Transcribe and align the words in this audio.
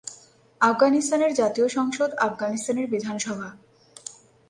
আফগানিস্তানের 0.61 1.31
জাতীয় 1.33 1.67
সংসদ 1.67 2.09
আফগানিস্তানের 2.19 2.87
বিধানসভা। 2.87 3.49